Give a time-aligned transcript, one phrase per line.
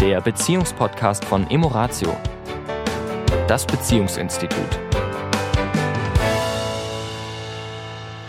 [0.00, 2.16] der Beziehungspodcast von Emoratio,
[3.46, 4.80] das Beziehungsinstitut.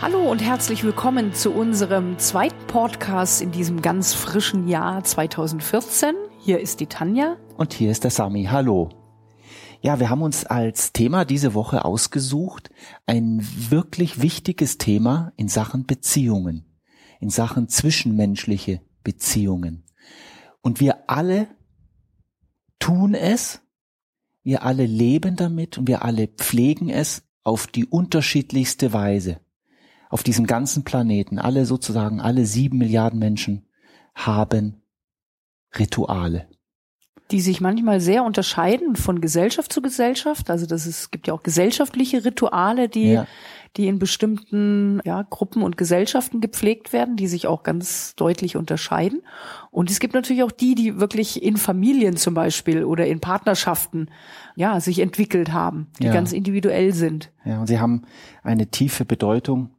[0.02, 6.14] Hallo und herzlich willkommen zu unserem zweiten Podcast in diesem ganz frischen Jahr 2014.
[6.40, 7.38] Hier ist die Tanja.
[7.56, 8.48] Und hier ist der Sami.
[8.50, 8.90] Hallo.
[9.80, 12.68] Ja, wir haben uns als Thema diese Woche ausgesucht,
[13.06, 16.66] ein wirklich wichtiges Thema in Sachen Beziehungen,
[17.18, 19.84] in Sachen zwischenmenschliche Beziehungen.
[20.60, 21.48] Und wir alle
[22.82, 23.60] tun es,
[24.42, 29.38] wir alle leben damit und wir alle pflegen es auf die unterschiedlichste Weise.
[30.10, 33.68] Auf diesem ganzen Planeten, alle sozusagen, alle sieben Milliarden Menschen
[34.16, 34.82] haben
[35.78, 36.48] Rituale
[37.30, 40.50] die sich manchmal sehr unterscheiden von Gesellschaft zu Gesellschaft.
[40.50, 43.26] Also das ist, es gibt ja auch gesellschaftliche Rituale, die, ja.
[43.76, 49.22] die in bestimmten ja, Gruppen und Gesellschaften gepflegt werden, die sich auch ganz deutlich unterscheiden.
[49.70, 54.08] Und es gibt natürlich auch die, die wirklich in Familien zum Beispiel oder in Partnerschaften
[54.54, 56.12] ja sich entwickelt haben, die ja.
[56.12, 57.30] ganz individuell sind.
[57.44, 58.02] Ja, und sie haben
[58.42, 59.70] eine tiefe Bedeutung,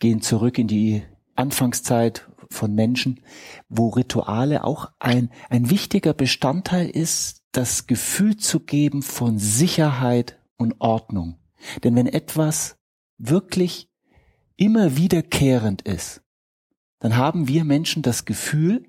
[0.00, 1.02] gehen zurück in die
[1.34, 3.20] Anfangszeit von Menschen,
[3.68, 10.80] wo Rituale auch ein, ein wichtiger Bestandteil ist, das Gefühl zu geben von Sicherheit und
[10.80, 11.38] Ordnung.
[11.82, 12.76] Denn wenn etwas
[13.18, 13.88] wirklich
[14.56, 16.22] immer wiederkehrend ist,
[16.98, 18.86] dann haben wir Menschen das Gefühl,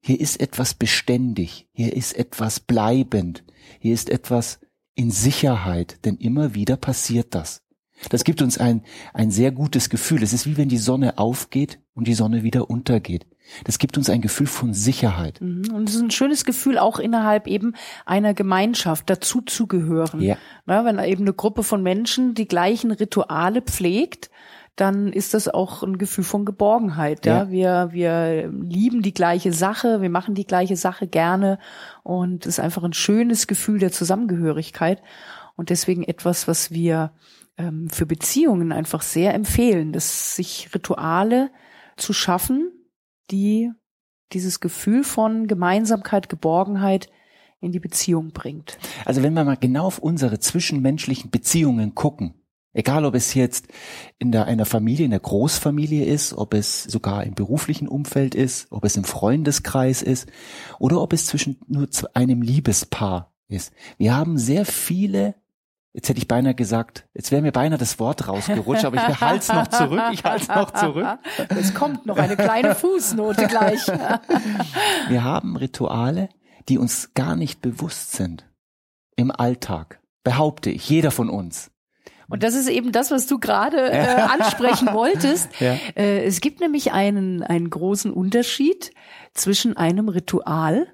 [0.00, 3.44] hier ist etwas beständig, hier ist etwas bleibend,
[3.80, 4.60] hier ist etwas
[4.94, 7.62] in Sicherheit, denn immer wieder passiert das.
[8.10, 8.82] Das gibt uns ein,
[9.12, 10.22] ein sehr gutes Gefühl.
[10.22, 13.26] Es ist wie wenn die Sonne aufgeht und die Sonne wieder untergeht.
[13.64, 15.40] Das gibt uns ein Gefühl von Sicherheit.
[15.40, 15.70] Mhm.
[15.74, 17.74] Und es ist ein schönes Gefühl, auch innerhalb eben
[18.06, 20.20] einer Gemeinschaft dazu zu gehören.
[20.20, 20.36] Ja.
[20.64, 24.30] Na, wenn eben eine Gruppe von Menschen die gleichen Rituale pflegt,
[24.76, 27.26] dann ist das auch ein Gefühl von Geborgenheit.
[27.26, 27.48] Ja?
[27.50, 31.58] ja, wir wir lieben die gleiche Sache, wir machen die gleiche Sache gerne
[32.04, 35.02] und es ist einfach ein schönes Gefühl der Zusammengehörigkeit
[35.56, 37.10] und deswegen etwas, was wir
[37.56, 41.50] ähm, für Beziehungen einfach sehr empfehlen, dass sich Rituale
[41.98, 42.70] zu schaffen,
[43.30, 43.70] die
[44.32, 47.08] dieses Gefühl von Gemeinsamkeit, Geborgenheit
[47.60, 48.78] in die Beziehung bringt.
[49.04, 52.34] Also wenn wir mal genau auf unsere zwischenmenschlichen Beziehungen gucken,
[52.72, 53.68] egal ob es jetzt
[54.18, 58.68] in der, einer Familie, in der Großfamilie ist, ob es sogar im beruflichen Umfeld ist,
[58.70, 60.28] ob es im Freundeskreis ist
[60.78, 63.72] oder ob es zwischen nur einem Liebespaar ist.
[63.96, 65.34] Wir haben sehr viele
[65.98, 69.38] Jetzt hätte ich beinahe gesagt, jetzt wäre mir beinahe das Wort rausgerutscht, aber ich halte
[69.40, 71.18] es noch zurück, ich halte es noch zurück.
[71.48, 73.84] Es kommt noch eine kleine Fußnote gleich.
[75.08, 76.28] Wir haben Rituale,
[76.68, 78.48] die uns gar nicht bewusst sind
[79.16, 81.72] im Alltag, behaupte ich, jeder von uns.
[82.28, 83.98] Und das ist eben das, was du gerade äh,
[84.38, 85.48] ansprechen wolltest.
[85.58, 85.74] Ja.
[85.96, 88.92] Äh, es gibt nämlich einen, einen großen Unterschied
[89.34, 90.86] zwischen einem Ritual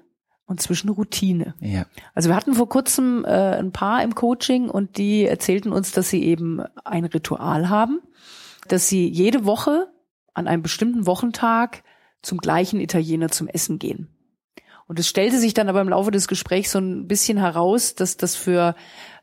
[0.45, 1.55] und zwischen Routine.
[1.59, 1.85] Ja.
[2.13, 6.09] Also wir hatten vor kurzem äh, ein Paar im Coaching und die erzählten uns, dass
[6.09, 7.99] sie eben ein Ritual haben,
[8.67, 9.91] dass sie jede Woche
[10.33, 11.83] an einem bestimmten Wochentag
[12.21, 14.09] zum gleichen Italiener zum Essen gehen.
[14.87, 18.17] Und es stellte sich dann aber im Laufe des Gesprächs so ein bisschen heraus, dass
[18.17, 18.75] das für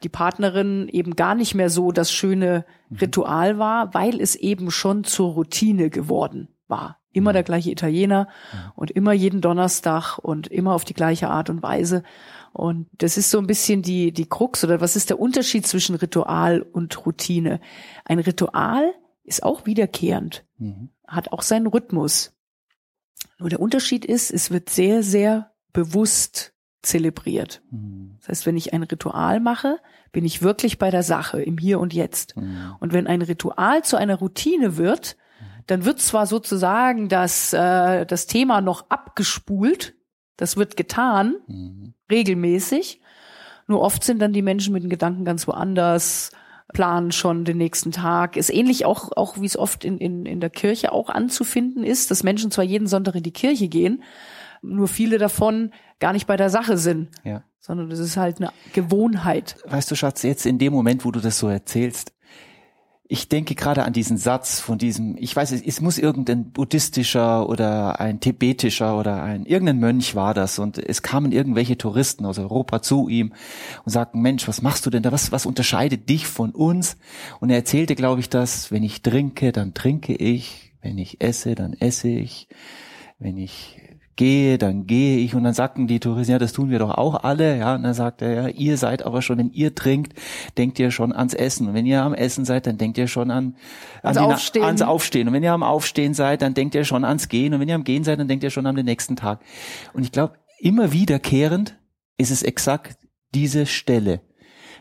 [0.02, 2.96] die Partnerin eben gar nicht mehr so das schöne mhm.
[2.98, 7.01] Ritual war, weil es eben schon zur Routine geworden war.
[7.12, 7.34] Immer mhm.
[7.34, 8.28] der gleiche Italiener
[8.74, 12.02] und immer jeden Donnerstag und immer auf die gleiche Art und Weise.
[12.52, 15.94] Und das ist so ein bisschen die, die Krux oder was ist der Unterschied zwischen
[15.94, 17.60] Ritual und Routine?
[18.04, 18.92] Ein Ritual
[19.24, 20.90] ist auch wiederkehrend, mhm.
[21.06, 22.34] hat auch seinen Rhythmus.
[23.38, 26.52] Nur der Unterschied ist, es wird sehr, sehr bewusst
[26.82, 27.62] zelebriert.
[27.70, 28.16] Mhm.
[28.20, 29.78] Das heißt, wenn ich ein Ritual mache,
[30.10, 32.36] bin ich wirklich bei der Sache, im Hier und Jetzt.
[32.36, 32.76] Mhm.
[32.80, 35.16] Und wenn ein Ritual zu einer Routine wird,
[35.66, 39.94] dann wird zwar sozusagen das, äh, das Thema noch abgespult,
[40.36, 41.94] das wird getan, mhm.
[42.10, 43.00] regelmäßig,
[43.66, 46.30] nur oft sind dann die Menschen mit den Gedanken ganz woanders,
[46.72, 48.36] planen schon den nächsten Tag.
[48.36, 52.10] Ist ähnlich auch, auch wie es oft in, in, in der Kirche auch anzufinden ist,
[52.10, 54.02] dass Menschen zwar jeden Sonntag in die Kirche gehen,
[54.62, 57.08] nur viele davon gar nicht bei der Sache sind.
[57.24, 57.44] Ja.
[57.60, 59.56] Sondern das ist halt eine Gewohnheit.
[59.66, 62.12] Weißt du, Schatz, jetzt in dem Moment, wo du das so erzählst,
[63.12, 68.00] ich denke gerade an diesen Satz von diesem, ich weiß, es muss irgendein buddhistischer oder
[68.00, 72.80] ein tibetischer oder ein, irgendein Mönch war das und es kamen irgendwelche Touristen aus Europa
[72.80, 73.34] zu ihm
[73.84, 75.12] und sagten, Mensch, was machst du denn da?
[75.12, 76.96] Was, was unterscheidet dich von uns?
[77.38, 81.54] Und er erzählte, glaube ich, dass, wenn ich trinke, dann trinke ich, wenn ich esse,
[81.54, 82.48] dann esse ich,
[83.18, 83.78] wenn ich
[84.16, 85.34] gehe, dann gehe ich.
[85.34, 87.58] Und dann sagten die Touristen, ja, das tun wir doch auch alle.
[87.58, 90.14] Ja, und dann sagt er, ja, ihr seid aber schon, wenn ihr trinkt,
[90.56, 91.68] denkt ihr schon ans Essen.
[91.68, 93.56] Und wenn ihr am Essen seid, dann denkt ihr schon an,
[94.02, 94.64] an ans, Aufstehen.
[94.64, 95.28] ans Aufstehen.
[95.28, 97.54] Und wenn ihr am Aufstehen seid, dann denkt ihr schon ans Gehen.
[97.54, 99.40] Und wenn ihr am Gehen seid, dann denkt ihr schon an den nächsten Tag.
[99.92, 101.78] Und ich glaube, immer wiederkehrend
[102.18, 102.98] ist es exakt
[103.34, 104.20] diese Stelle,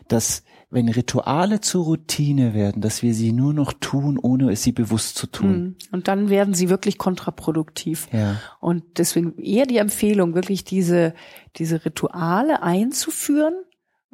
[0.08, 4.72] dass wenn Rituale zur Routine werden, dass wir sie nur noch tun, ohne es sie
[4.72, 5.52] bewusst zu tun.
[5.52, 5.76] Hm.
[5.92, 8.08] Und dann werden sie wirklich kontraproduktiv.
[8.10, 8.40] Ja.
[8.58, 11.12] Und deswegen eher die Empfehlung, wirklich diese,
[11.56, 13.52] diese Rituale einzuführen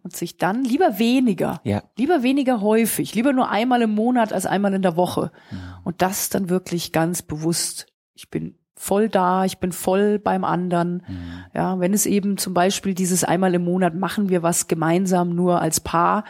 [0.03, 1.85] und sich dann lieber weniger, ja.
[1.97, 5.31] lieber weniger häufig, lieber nur einmal im Monat als einmal in der Woche.
[5.53, 5.57] Mhm.
[5.85, 7.87] Und das dann wirklich ganz bewusst.
[8.15, 11.03] Ich bin voll da, ich bin voll beim anderen.
[11.07, 11.45] Mhm.
[11.55, 15.61] Ja, wenn es eben zum Beispiel dieses einmal im Monat machen wir was gemeinsam nur
[15.61, 16.25] als Paar,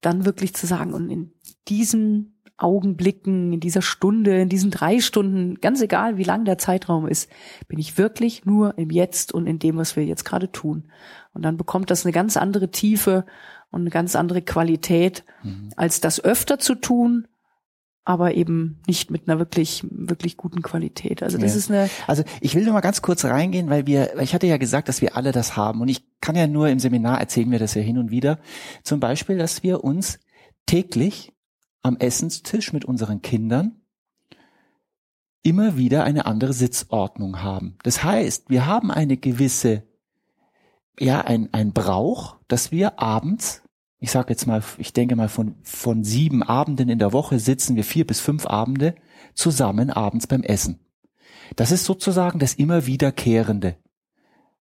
[0.00, 1.32] dann wirklich zu sagen und in
[1.68, 7.08] diesen Augenblicken, in dieser Stunde, in diesen drei Stunden, ganz egal wie lang der Zeitraum
[7.08, 7.30] ist,
[7.68, 10.84] bin ich wirklich nur im Jetzt und in dem, was wir jetzt gerade tun.
[11.34, 13.24] Und dann bekommt das eine ganz andere Tiefe
[13.70, 15.70] und eine ganz andere Qualität, mhm.
[15.76, 17.26] als das öfter zu tun,
[18.04, 21.22] aber eben nicht mit einer wirklich, wirklich guten Qualität.
[21.22, 21.58] Also das ja.
[21.58, 21.90] ist eine.
[22.06, 24.88] Also ich will nur mal ganz kurz reingehen, weil wir, weil ich hatte ja gesagt,
[24.88, 25.80] dass wir alle das haben.
[25.80, 28.40] Und ich kann ja nur im Seminar erzählen wir das ja hin und wieder.
[28.82, 30.18] Zum Beispiel, dass wir uns
[30.66, 31.32] täglich
[31.82, 33.82] am Essenstisch mit unseren Kindern
[35.42, 37.76] immer wieder eine andere Sitzordnung haben.
[37.82, 39.84] Das heißt, wir haben eine gewisse,
[40.98, 43.61] ja, ein, ein Brauch, dass wir abends
[44.02, 47.76] ich sage jetzt mal, ich denke mal von, von sieben Abenden in der Woche sitzen
[47.76, 48.96] wir vier bis fünf Abende
[49.32, 50.80] zusammen abends beim Essen.
[51.54, 53.76] Das ist sozusagen das immer wiederkehrende,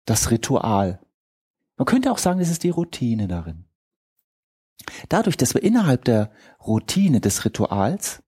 [0.04, 1.00] das Ritual.
[1.78, 3.64] Man könnte auch sagen, das ist die Routine darin.
[5.08, 6.30] Dadurch, dass wir innerhalb der
[6.60, 8.22] Routine des Rituals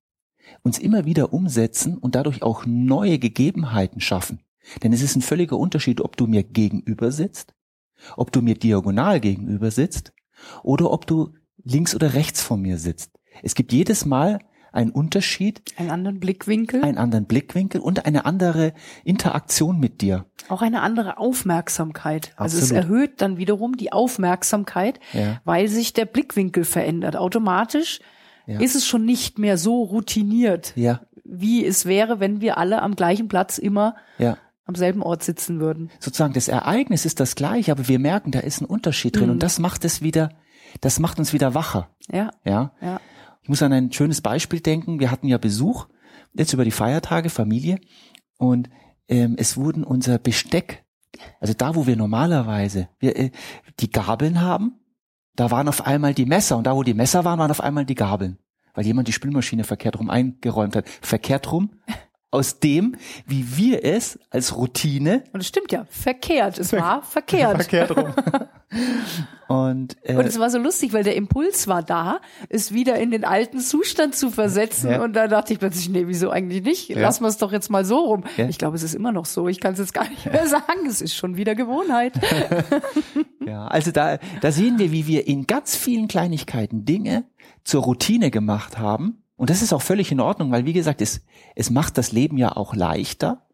[0.63, 4.41] uns immer wieder umsetzen und dadurch auch neue Gegebenheiten schaffen.
[4.83, 7.53] Denn es ist ein völliger Unterschied, ob du mir gegenüber sitzt,
[8.17, 10.15] ob du mir diagonal gegenüber sitzt
[10.63, 11.35] oder ob du
[11.65, 13.13] links oder rechts von mir sitzt.
[13.43, 14.39] Es gibt jedes Mal
[14.73, 15.63] einen Unterschied.
[15.77, 16.83] Einen anderen Blickwinkel.
[16.85, 18.75] Einen anderen Blickwinkel und eine andere
[19.05, 20.27] Interaktion mit dir.
[20.49, 22.33] Auch eine andere Aufmerksamkeit.
[22.37, 22.41] Absolut.
[22.41, 25.41] Also es erhöht dann wiederum die Aufmerksamkeit, ja.
[25.45, 27.17] weil sich der Blickwinkel verändert.
[27.17, 28.01] Automatisch
[28.47, 28.61] ja.
[28.61, 31.01] ist es schon nicht mehr so routiniert, ja.
[31.25, 34.37] wie es wäre, wenn wir alle am gleichen Platz immer ja
[34.67, 35.91] am selben Ort sitzen würden.
[36.01, 39.33] Sozusagen das Ereignis ist das gleiche, aber wir merken, da ist ein Unterschied drin mhm.
[39.33, 40.31] und das macht es wieder,
[40.81, 41.89] das macht uns wieder wacher.
[42.11, 42.31] Ja.
[42.45, 42.73] Ja.
[42.83, 43.01] ja.
[43.43, 44.99] Ich muss an ein schönes Beispiel denken.
[44.99, 45.87] Wir hatten ja Besuch
[46.35, 47.79] jetzt über die Feiertage, Familie
[48.39, 48.69] und
[49.09, 50.85] ähm, es wurden unser Besteck,
[51.41, 53.31] also da, wo wir normalerweise wir, äh,
[53.79, 54.81] die Gabeln haben,
[55.37, 57.85] da waren auf einmal die Messer und da, wo die Messer waren, waren auf einmal
[57.85, 58.39] die Gabeln
[58.77, 60.87] weil jemand die Spülmaschine verkehrt rum eingeräumt hat.
[61.01, 61.71] Verkehrt rum
[62.37, 62.97] aus dem,
[63.27, 65.25] wie wir es als Routine.
[65.33, 66.59] Und es stimmt ja, verkehrt.
[66.59, 67.65] Es war verkehrt.
[67.65, 68.15] Verkehrt rum.
[69.49, 73.13] Und, äh, und es war so lustig, weil der Impuls war da, es wieder in
[73.13, 74.91] den alten Zustand zu versetzen.
[74.91, 75.05] Ja.
[75.05, 76.89] Und da dachte ich plötzlich, nee, wieso eigentlich nicht?
[76.89, 77.01] Ja.
[77.01, 78.25] Lassen wir es doch jetzt mal so rum.
[78.37, 78.49] Ja.
[78.49, 79.47] Ich glaube, es ist immer noch so.
[79.47, 80.87] Ich kann es jetzt gar nicht mehr sagen.
[80.89, 82.15] Es ist schon wieder Gewohnheit.
[83.47, 87.25] ja, also da, da sehen wir, wie wir in ganz vielen Kleinigkeiten Dinge
[87.63, 91.23] zur Routine gemacht haben und das ist auch völlig in Ordnung, weil wie gesagt, es,
[91.55, 93.47] es macht das Leben ja auch leichter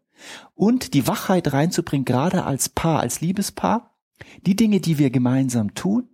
[0.55, 3.95] und die Wachheit reinzubringen, gerade als Paar, als Liebespaar,
[4.45, 6.07] die Dinge, die wir gemeinsam tun,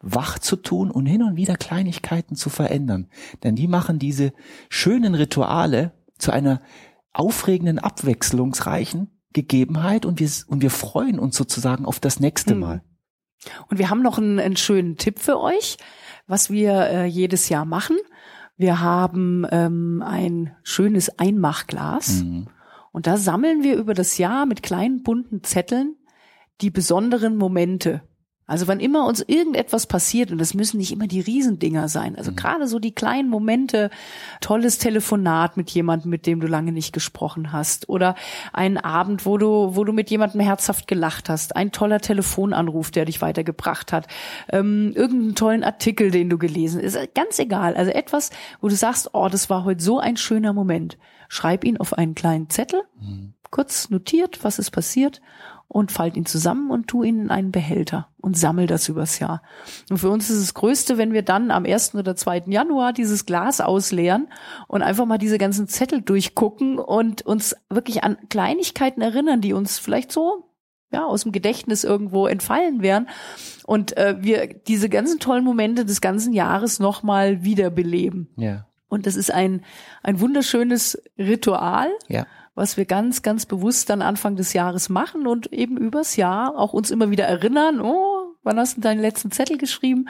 [0.00, 3.08] wach zu tun und hin und wieder Kleinigkeiten zu verändern.
[3.42, 4.32] Denn die machen diese
[4.68, 6.62] schönen Rituale zu einer
[7.12, 12.60] aufregenden, abwechslungsreichen Gegebenheit und wir, und wir freuen uns sozusagen auf das nächste hm.
[12.60, 12.82] Mal.
[13.68, 15.76] Und wir haben noch einen, einen schönen Tipp für euch,
[16.26, 17.96] was wir äh, jedes Jahr machen.
[18.60, 22.46] Wir haben ähm, ein schönes Einmachglas mhm.
[22.92, 25.96] und da sammeln wir über das Jahr mit kleinen bunten Zetteln
[26.60, 28.02] die besonderen Momente
[28.50, 32.32] also wann immer uns irgendetwas passiert, und das müssen nicht immer die Riesendinger sein, also
[32.32, 32.36] mhm.
[32.36, 33.90] gerade so die kleinen Momente,
[34.40, 38.16] tolles Telefonat mit jemandem, mit dem du lange nicht gesprochen hast, oder
[38.52, 43.04] ein Abend, wo du, wo du mit jemandem herzhaft gelacht hast, ein toller Telefonanruf, der
[43.04, 44.08] dich weitergebracht hat,
[44.48, 47.76] ähm, irgendeinen tollen Artikel, den du gelesen hast, ist ganz egal.
[47.76, 48.30] Also etwas,
[48.60, 50.98] wo du sagst, oh, das war heute so ein schöner Moment.
[51.28, 53.34] Schreib ihn auf einen kleinen Zettel, mhm.
[53.52, 55.20] kurz notiert, was ist passiert
[55.72, 59.40] und falt ihn zusammen und tu ihn in einen Behälter und sammel das übers Jahr.
[59.88, 61.94] Und für uns ist das Größte, wenn wir dann am 1.
[61.94, 62.44] oder 2.
[62.46, 64.26] Januar dieses Glas ausleeren
[64.66, 69.78] und einfach mal diese ganzen Zettel durchgucken und uns wirklich an Kleinigkeiten erinnern, die uns
[69.78, 70.50] vielleicht so
[70.92, 73.08] ja, aus dem Gedächtnis irgendwo entfallen wären
[73.64, 78.28] und äh, wir diese ganzen tollen Momente des ganzen Jahres nochmal wiederbeleben.
[78.36, 78.66] Ja.
[78.88, 79.62] Und das ist ein,
[80.02, 81.90] ein wunderschönes Ritual.
[82.08, 86.56] Ja was wir ganz, ganz bewusst dann Anfang des Jahres machen und eben übers Jahr
[86.56, 90.08] auch uns immer wieder erinnern, oh, wann hast du deinen letzten Zettel geschrieben?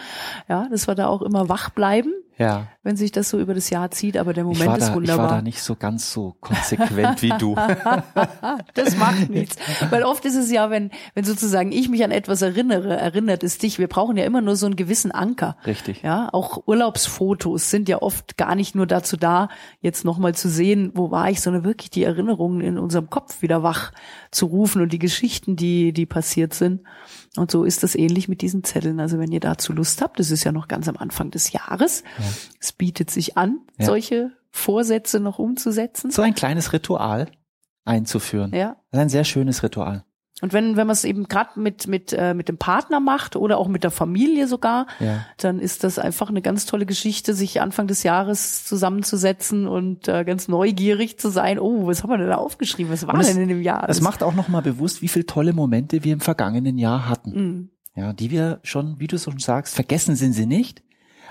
[0.49, 2.12] Ja, dass wir da auch immer wach bleiben.
[2.40, 2.68] Ja.
[2.82, 5.26] wenn sich das so über das Jahr zieht, aber der Moment ist da, wunderbar.
[5.26, 7.54] Ich war da nicht so ganz so konsequent wie du.
[8.75, 9.56] das macht nichts.
[9.90, 13.59] Weil oft ist es ja, wenn, wenn sozusagen ich mich an etwas erinnere, erinnert es
[13.59, 13.78] dich.
[13.78, 15.56] Wir brauchen ja immer nur so einen gewissen Anker.
[15.66, 16.02] Richtig.
[16.02, 19.49] Ja, auch Urlaubsfotos sind ja oft gar nicht nur dazu da,
[19.80, 23.62] jetzt nochmal zu sehen, wo war ich, sondern wirklich die Erinnerungen in unserem Kopf wieder
[23.62, 23.92] wach
[24.30, 26.80] zu rufen und die Geschichten, die, die passiert sind.
[27.37, 28.99] Und so ist das ähnlich mit diesen Zetteln.
[28.99, 32.02] Also wenn ihr dazu Lust habt, das ist ja noch ganz am Anfang des Jahres.
[32.18, 32.25] Ja.
[32.60, 33.87] Es bietet sich an, ja.
[33.87, 36.10] solche Vorsätze noch umzusetzen.
[36.10, 37.28] So ein kleines Ritual
[37.84, 38.52] einzuführen.
[38.54, 38.76] Ja.
[38.90, 40.04] Das ist ein sehr schönes Ritual.
[40.42, 43.58] Und wenn, wenn man es eben gerade mit, mit, äh, mit dem Partner macht oder
[43.58, 45.26] auch mit der Familie sogar, ja.
[45.37, 50.25] dann ist das einfach eine ganz tolle Geschichte, sich Anfang des Jahres zusammenzusetzen und äh,
[50.25, 51.58] ganz neugierig zu sein.
[51.58, 52.90] Oh, was haben wir denn da aufgeschrieben?
[52.90, 53.88] Was war es, denn in dem Jahr?
[53.88, 57.30] Es macht auch nochmal bewusst, wie viele tolle Momente wir im vergangenen Jahr hatten.
[57.32, 57.70] Mhm.
[57.94, 60.82] Ja, die wir schon, wie du schon sagst, vergessen sind sie nicht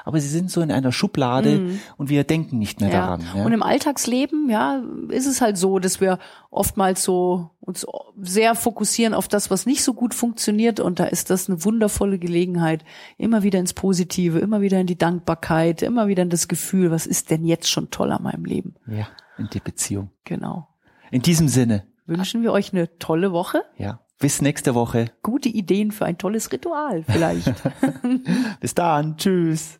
[0.05, 1.79] aber sie sind so in einer Schublade mhm.
[1.97, 2.99] und wir denken nicht mehr ja.
[2.99, 3.23] daran.
[3.35, 3.45] Ja.
[3.45, 7.85] Und im Alltagsleben, ja, ist es halt so, dass wir oftmals so uns
[8.21, 12.19] sehr fokussieren auf das, was nicht so gut funktioniert und da ist das eine wundervolle
[12.19, 12.83] Gelegenheit,
[13.17, 17.05] immer wieder ins Positive, immer wieder in die Dankbarkeit, immer wieder in das Gefühl, was
[17.05, 18.75] ist denn jetzt schon toll an meinem Leben?
[18.87, 20.11] Ja, in die Beziehung.
[20.23, 20.67] Genau.
[21.11, 23.63] In diesem Sinne wünschen wir euch eine tolle Woche.
[23.77, 23.99] Ja.
[24.19, 25.11] Bis nächste Woche.
[25.23, 27.53] Gute Ideen für ein tolles Ritual vielleicht.
[28.59, 29.15] Bis dann.
[29.15, 29.79] Tschüss.